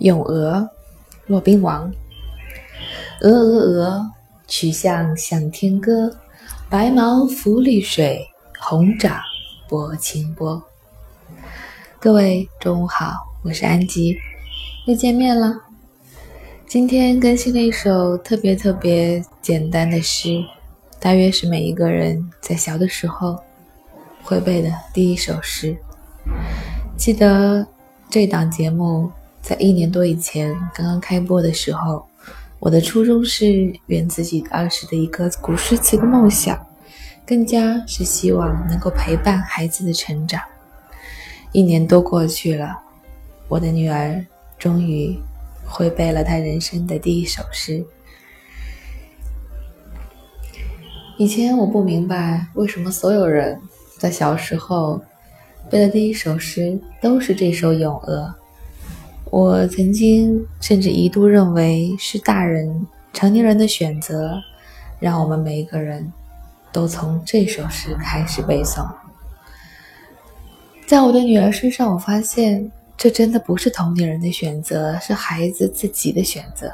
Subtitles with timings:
[0.00, 0.70] 咏鹅，
[1.26, 1.92] 骆宾王。
[3.20, 4.10] 鹅鹅鹅，
[4.46, 6.16] 曲项向天歌。
[6.70, 8.28] 白毛浮绿水，
[8.60, 9.18] 红掌
[9.68, 10.62] 拨清波。
[11.98, 14.16] 各位中午好，我是安吉，
[14.86, 15.62] 又见面了。
[16.66, 20.44] 今天更新了一首特别特别简单的诗，
[21.00, 23.42] 大约是每一个人在小的时候
[24.28, 25.74] 会背的第一首诗。
[26.98, 27.66] 记得
[28.10, 29.10] 这档节目。
[29.40, 32.06] 在一年多以前刚刚开播的时候，
[32.58, 36.66] 我的初衷是圆自己儿时的一个古诗词的梦想，
[37.24, 40.38] 更加是希望能够陪伴孩子的成长。
[41.52, 42.78] 一年多过去了，
[43.48, 44.22] 我的女儿
[44.58, 45.18] 终于
[45.64, 47.82] 会背了她人生的第一首诗。
[51.16, 53.58] 以前我不明白为什么所有人
[53.98, 55.02] 在小时候
[55.68, 58.22] 背的第一首诗都是这首《咏鹅》。
[59.30, 64.40] 我曾经甚至一度认为是大人、成年人的选择，
[64.98, 66.10] 让我们每一个人
[66.72, 68.88] 都从这首诗开始背诵。
[70.86, 76.72] 在我的女儿身上，我发现这真的不是同龄人的选择，是孩子自己的选择。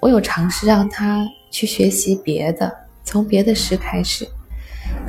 [0.00, 2.70] 我有尝试让她去学习别的，
[3.02, 4.28] 从别的诗开始，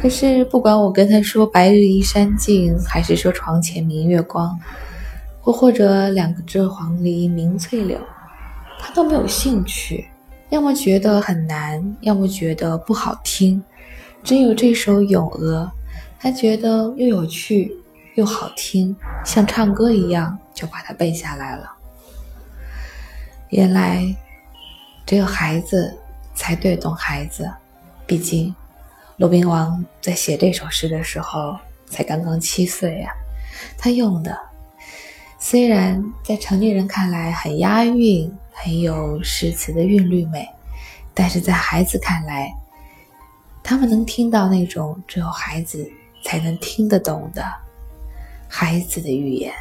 [0.02, 4.60] 可是不管我跟他说“白日依山尽”，还是说“床前明月光”。
[5.44, 8.00] 或或者两个枝黄鹂鸣翠柳，
[8.80, 10.08] 他都没有兴趣，
[10.50, 13.64] 要么觉得很难，要么觉得不好听。
[14.24, 15.64] 只有这首《咏鹅》，
[16.20, 17.76] 他觉得又有趣
[18.14, 21.72] 又好听，像唱歌一样，就把它背下来了。
[23.50, 24.16] 原来，
[25.08, 25.98] 只有孩子
[26.36, 27.52] 才最懂孩子，
[28.06, 28.54] 毕竟，
[29.22, 31.56] 骆宾王在写这首诗的时候
[31.86, 33.14] 才刚刚七岁呀，
[33.78, 34.36] 他用的。
[35.38, 40.50] 虽然在成年人看来很押韵，很有诗词的韵律美，
[41.14, 42.52] 但是在孩子看来，
[43.62, 45.88] 他们能听到那种只有孩子
[46.24, 47.46] 才能听得懂的
[48.48, 49.54] 孩子的语言。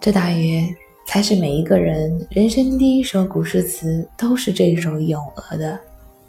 [0.00, 0.66] 这大约
[1.06, 5.78] 才是每一个人人生第一首古诗词都是这首《咏鹅》的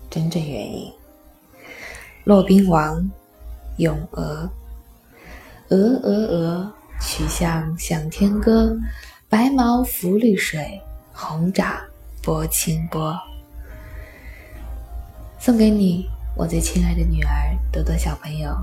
[0.10, 0.92] 真正原因。
[2.26, 3.02] 骆宾王，
[3.78, 4.50] 《咏鹅》，
[5.76, 6.74] 鹅鹅鹅。
[7.02, 8.74] 曲项向天歌，
[9.28, 10.82] 白毛浮绿水，
[11.12, 11.76] 红掌
[12.24, 13.14] 拨清波。
[15.38, 17.30] 送给你，我最亲爱的女儿
[17.70, 18.58] 多多小朋友。